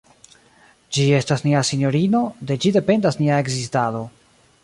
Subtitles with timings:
[0.97, 4.03] Ĝi estas nia sinjorino, de ĝi dependas nia ekzistado.